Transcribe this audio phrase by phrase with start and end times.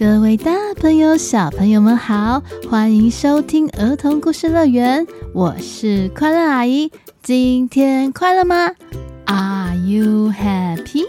[0.00, 6.90] 各位大朋友、小朋友们好，欢迎收听儿童故事乐园，我是快乐阿姨。
[7.22, 8.70] 今天快乐吗
[9.26, 11.04] ？Are you happy？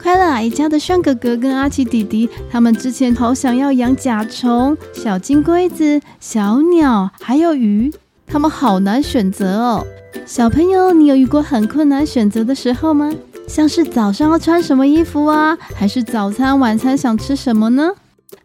[0.00, 7.92] 快乐阿姨家的炫哥哥跟阿奇弟弟，他们之前好想要养甲虫、小金龟子、小鸟，还有鱼，
[8.26, 9.86] 他们好难选择哦。
[10.24, 13.12] 小朋友，你有遇过很困难选择的时候吗？
[13.46, 17.90] 像是早上要穿什么衣服啊，还是早餐、晚餐想吃什么呢？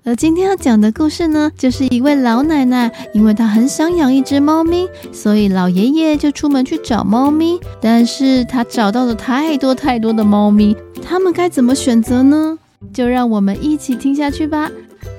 [0.04, 7.60] 而今天要讲的故事呢，就是一位老奶奶，因为她很想养一只猫咪，所以老爷爷就出门去找猫咪。
[7.82, 12.58] 但是他找到了太多太多的猫咪，他们该怎么选择呢？
[12.94, 14.70] 就让我们一起听下去吧。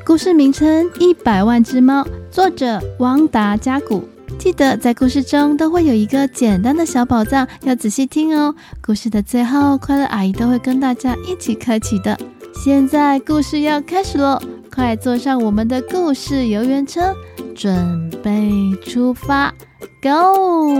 [0.04, 4.02] 故事名称《一百万只猫》，作者汪达加古。
[4.38, 8.54] 记得在故事中都会有一个简单的小宝藏，要仔细听哦。
[8.80, 12.16] 故事的最后，快乐阿姨都会跟大家一起开启的。
[12.54, 14.40] 现在故事要开始喽，
[14.72, 17.12] 快坐上我们的故事游园车，
[17.54, 18.50] 准备
[18.86, 19.52] 出发
[20.00, 20.78] ，Go！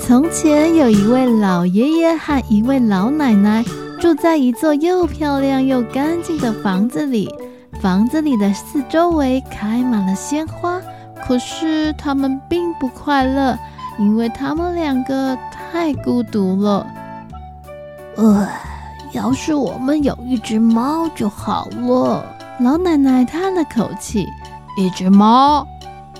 [0.00, 3.64] 从前有一位老爷爷和一位老奶奶。
[4.00, 7.28] 住在一座又漂亮又干净的房子里，
[7.80, 10.80] 房子里的四周围开满了鲜花。
[11.26, 13.58] 可是他们并不快乐，
[13.98, 16.86] 因为他们两个太孤独了。
[18.16, 18.48] 呃，
[19.12, 22.24] 要是我们有一只猫就好了。
[22.60, 24.26] 老奶奶叹了口气。
[24.78, 25.66] 一只猫？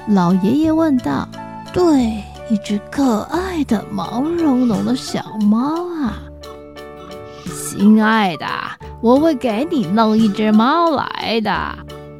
[0.09, 1.29] 老爷爷问道。
[1.73, 6.19] 对，一只可爱的毛茸茸的小猫啊。
[7.77, 8.47] 亲爱的，
[9.03, 11.53] 我会给你弄一只猫来的。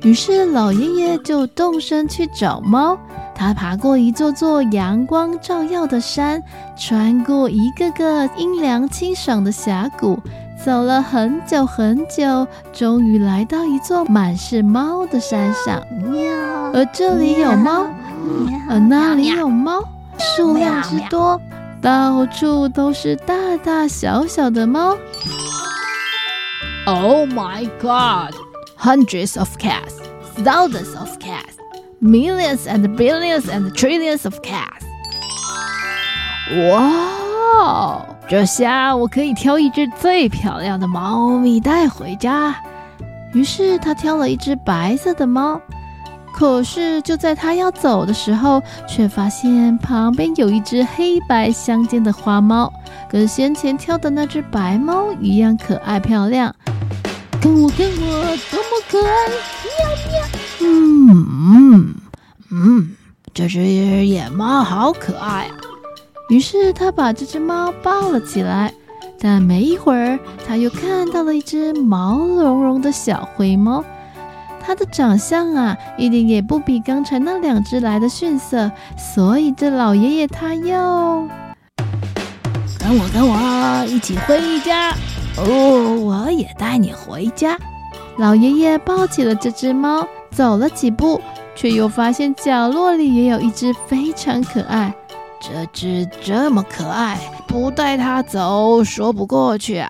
[0.03, 2.99] 于是老爷爷就动身去找猫。
[3.35, 6.43] 他爬过一座座阳光照耀的山，
[6.77, 10.19] 穿过一个个阴凉清爽的峡谷，
[10.65, 15.83] 走了很久很久，终于来到一座满是猫的山上。
[16.03, 16.33] 喵！
[16.73, 17.87] 而这里有猫，
[18.69, 19.83] 而那里有猫，
[20.19, 21.41] 数量之多，
[21.87, 24.99] 到处都是大大小小的猫。
[26.85, 28.35] Oh my God!
[28.77, 29.95] Hundreds of cats,
[30.43, 31.55] thousands of cats,
[32.01, 34.83] millions and billions and trillions of cats.
[36.73, 42.53] 哇，这下我可以挑一只最漂亮的猫咪带回家。
[43.33, 45.61] 于是他挑了一只白色的猫。
[46.37, 52.71] 可是就在他要走的时候，却发现旁边有一只黑白相间的花猫，
[53.09, 56.55] 跟先前挑的那只白猫一样可爱漂亮。
[57.41, 59.29] 看我，看我，多么可爱！
[59.65, 60.21] 喵喵。
[60.61, 61.27] 嗯
[61.71, 61.95] 嗯
[62.51, 62.91] 嗯，
[63.33, 63.63] 这只
[64.07, 65.57] 野猫好可爱啊！
[66.29, 68.75] 于是他把这只猫抱了起来。
[69.19, 73.83] 但没一会儿，他又看到了一只毛茸茸的小灰猫。
[74.67, 78.69] 它的长相啊，一点也不比刚才那两只来的逊色。
[78.99, 81.29] 所以这老爷爷他又
[82.81, 84.91] 跟我，跟我一起回家。
[85.39, 87.57] 哦，我也带你回家。
[88.19, 91.21] 老爷爷抱起了这只猫，走了几步，
[91.55, 94.93] 却又发现角落里也有一只非常可爱。
[95.41, 99.89] 这只这么可爱，不带它走说不过去啊。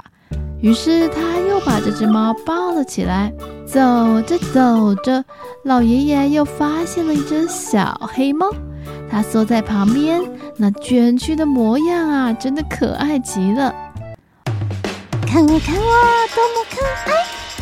[0.61, 3.33] 于是他又把这只猫抱了起来。
[3.67, 5.25] 走着走着，
[5.65, 8.49] 老爷爷又发现了一只小黑猫，
[9.11, 10.23] 它缩在旁边，
[10.57, 13.75] 那卷曲的模样啊，真的可爱极了。
[15.27, 15.93] 看我，看我，
[16.35, 17.13] 多么可爱！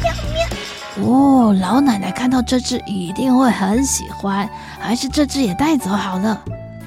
[0.03, 1.11] 喵喵。
[1.11, 4.49] 哦，老奶奶看到这只一定会很喜欢，
[4.79, 6.41] 还是这只也带走好了。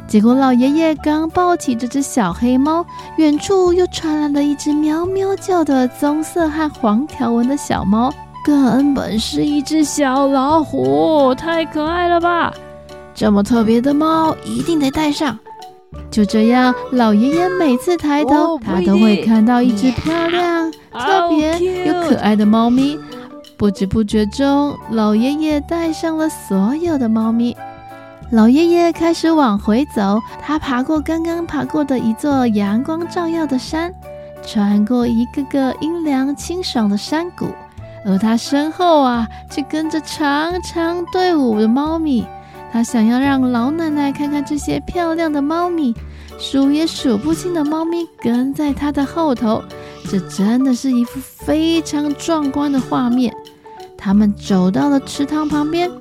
[0.07, 2.85] 结果老爷爷刚抱起这只小黑猫，
[3.17, 8.13] 远处又传来了一只喵喵叫的棕色和黄条纹的小猫，
[8.47, 12.53] 根本是一只小老虎，太可爱了吧！
[13.13, 15.37] 这么特别的猫，一定得带上。
[16.09, 22.97] 就这样，老爷爷每次抬头，oh, 他都会看到一只漂亮、特别又可爱的猫咪。
[23.57, 27.53] 不知不觉中，老爷爷带上了所有的猫咪。
[28.31, 33.93] 老爷爷开始往回走，他爬过刚刚爬过的一座阳光照耀的山，
[34.41, 37.47] 穿过一个个阴凉清爽的山谷，
[38.07, 42.25] 而他身后啊，却跟着长长队伍的猫咪。
[42.71, 45.93] 他想要让老奶奶看看这些漂亮的猫咪，
[46.39, 49.61] 数也数不清的猫咪跟在他的后头，
[50.09, 53.33] 这真的是一幅非常壮观的画面。
[53.97, 55.97] 他们走到了池塘旁边，喵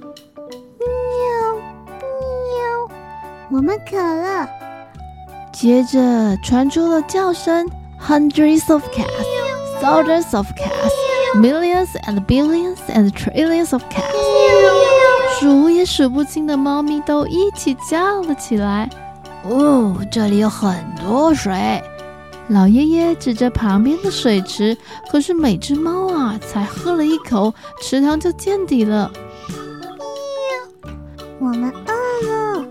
[1.89, 2.89] 喵，
[3.51, 4.49] 我们渴了。
[5.53, 7.67] 接着传出了叫声
[8.01, 10.93] ：hundreds of cats, thousands of cats,
[11.35, 14.03] millions and billions and trillions of cats。
[15.39, 18.89] 数也数不清的猫咪都一起叫了起来。
[19.45, 21.83] 哦，这里有很多水。
[22.49, 24.77] 老爷爷指着旁边的水池，
[25.11, 27.53] 可是每只猫啊，才喝了一口，
[27.83, 29.11] 池塘就见底了。
[31.39, 31.93] 我们饿
[32.29, 32.65] 了。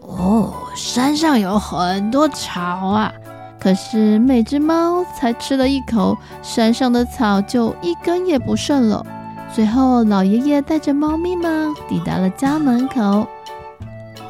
[0.00, 3.12] 哦，山上有很多草啊，
[3.58, 9.04] 可是每只猫才吃了一口，山上的草就一根也不剩了。
[9.52, 13.26] 最后，老爷爷带着猫咪们抵达了家门口。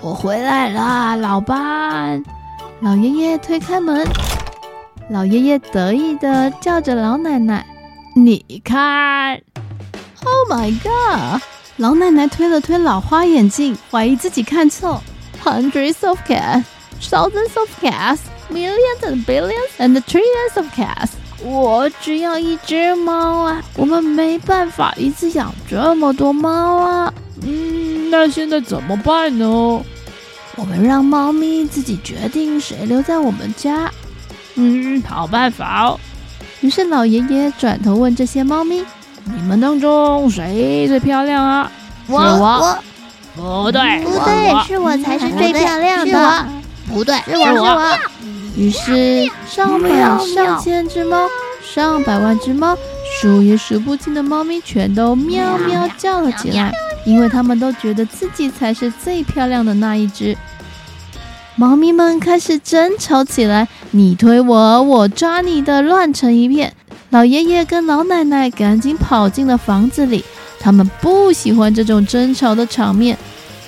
[0.01, 2.23] 我回来了，老伴。
[2.81, 4.07] 老爷爷推开门。
[5.09, 7.65] 老爷爷得意地叫着老奶奶
[8.15, 9.41] ：“你看
[10.25, 11.41] ！”Oh my god！
[11.77, 15.03] 老奶奶推了推老花眼镜，怀疑自己看错。
[15.43, 16.65] Hundreds of cats,
[17.01, 18.19] thousands of cats,
[18.51, 21.11] millions and billions and trillions of cats。
[21.43, 23.63] 我只要一只猫啊！
[23.77, 27.13] 我们没办法一次养这么多猫啊！
[27.43, 29.47] 嗯，那现在怎么办呢？
[30.57, 33.91] 我们让猫咪自己决定谁留在我们家。
[34.55, 36.01] 嗯，好办法哦。
[36.63, 38.83] 于是老爷爷转头问这些猫咪
[39.25, 41.71] ：“你们当中谁最漂亮啊
[42.09, 42.79] ？”“我，我，
[43.37, 46.47] 不对，不对，是我才是最漂亮的。
[46.89, 47.99] ”“不对，是我，是我。”
[48.57, 49.91] 于是上百
[50.35, 51.27] 上千只猫，
[51.63, 52.77] 上百万只猫，
[53.21, 56.73] 数也数不清的猫咪全都喵喵叫了起来，
[57.05, 60.37] 因为他们都觉得自己才是最漂亮的那一只。
[61.55, 66.73] 猫咪们开始争吵起来，你推我，我抓你的，乱成一片。
[67.11, 70.25] 老爷爷跟老奶奶赶紧跑进了房子里，
[70.59, 73.17] 他们不喜欢这种争吵的场面。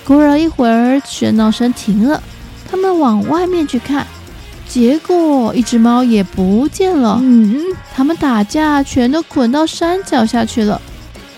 [0.03, 2.21] 过了一会儿，喧闹声停了，
[2.69, 4.05] 他们往外面去看，
[4.69, 7.17] 结果一只猫也不见了。
[7.21, 7.59] 嗯，
[7.95, 10.79] 他们打架全都滚到山脚下去了。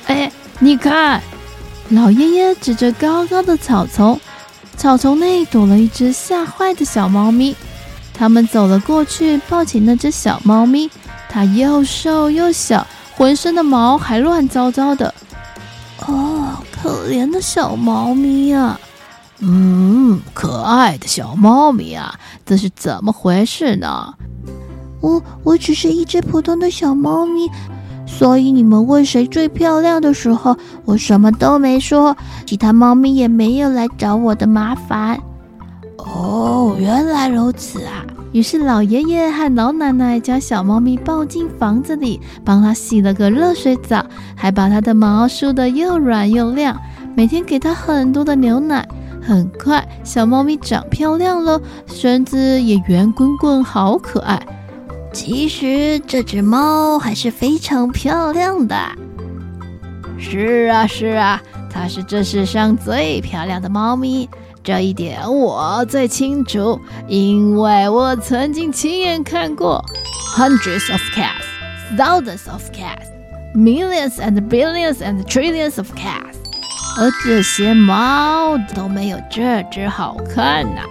[0.05, 0.29] 哎，
[0.59, 1.21] 你看，
[1.89, 4.19] 老爷爷指着高高的草丛。
[4.75, 7.55] 草丛内躲了一只吓坏的小猫咪，
[8.13, 10.89] 他们走了过去，抱起那只小猫咪。
[11.29, 12.85] 它又瘦又小，
[13.15, 15.13] 浑身的毛还乱糟糟的。
[16.05, 18.77] 哦，可怜的小猫咪呀！
[19.41, 22.13] 嗯，可爱的小猫咪啊，
[22.45, 24.13] 这是怎么回事呢？
[25.01, 27.49] 我我只是一只普通的小猫咪。
[28.05, 30.55] 所以你们问谁最漂亮的时候，
[30.85, 32.15] 我什么都没说，
[32.45, 35.17] 其他猫咪也没有来找我的麻烦。
[35.97, 38.05] 哦，原来如此啊！
[38.33, 44.05] 于是老爷爷和老奶奶将小猫咪抱进房子里，帮它洗了个热水澡，
[44.35, 46.79] 还把它的毛梳得又软又亮，
[47.15, 48.87] 每天给它很多的牛奶。
[49.21, 54.41] 很快，小猫咪长漂亮了，身子也圆滚滚，好可爱。
[55.13, 58.75] 其实这只猫还是非常漂亮的。
[60.17, 64.29] 是啊，是啊，它是这世上最漂亮的猫咪，
[64.63, 69.83] 这一点我最清楚，因为我曾经亲眼看过。
[70.33, 71.43] Hundreds of cats,
[71.97, 73.07] thousands of cats,
[73.53, 76.37] millions and billions and trillions of cats，
[77.01, 80.81] 而这些猫都没有这只好看呐、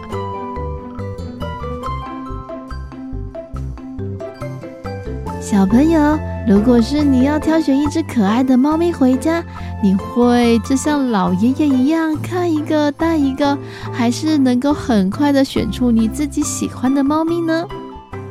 [5.41, 9.41] 小朋友，如果是你要挑选一只可爱的猫咪回家，
[9.81, 13.57] 你会就像老爷爷一样看一个带一个，
[13.93, 17.65] 还是能够很快的选出你自己喜欢的猫咪呢？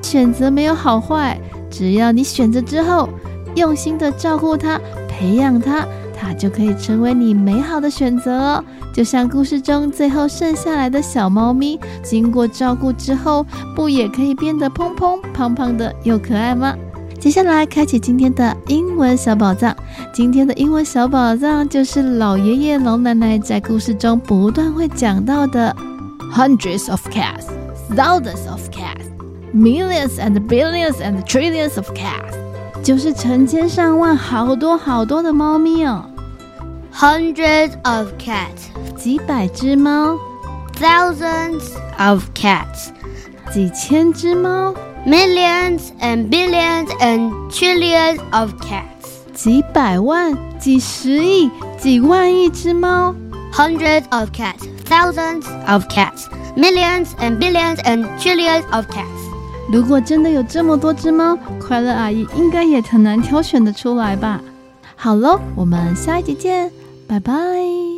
[0.02, 3.08] 选择没有好坏，只要你选择之后，
[3.56, 5.88] 用心的照顾它，培养它，
[6.20, 8.64] 它就可以成为你美好的选择哦。
[8.94, 13.46] 就像故事中最后剩下来的小猫咪，经过照顾之后，
[13.76, 16.76] 不也可以变得蓬蓬胖胖的又可爱吗？
[17.20, 19.76] 接下来开启今天的英文小宝藏。
[20.14, 25.76] 今天的英文小宝藏就是老爷爷老奶奶在故事中不断会讲到的
[26.34, 27.48] ：hundreds of cats,
[27.94, 29.04] thousands of cats,
[29.54, 32.38] millions and billions and trillions of cats，
[32.82, 36.06] 就是成千上万好多好多的猫咪哦。
[36.99, 40.17] Hundreds of cats，几百只猫；
[40.81, 42.91] thousands of cats，
[43.53, 44.75] 几千只猫。
[45.07, 53.15] Millions and billions and trillions of cats，几百万、几十亿、几万亿只猫。
[53.53, 56.25] Hundreds of cats, thousands of cats,
[56.57, 59.05] millions and billions and trillions of cats。
[59.71, 64.41] 如果真的有这么多只猫，快乐阿姨应该也很难挑选得出来吧？
[64.97, 66.73] 好喽，我们下一集见，
[67.10, 67.89] 拜拜。